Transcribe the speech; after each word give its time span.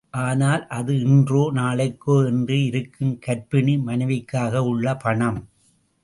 ஆனால், 0.13 0.67
அது 0.67 0.93
இன்றோ... 0.99 1.51
நாளைக்கோ 1.53 2.15
என்று 2.25 2.65
இருக்கும் 2.65 3.19
கர்ப்பிணி 3.27 3.75
மனைவிக்காக 3.85 4.63
உள்ள 4.63 4.95
பணம். 4.95 5.39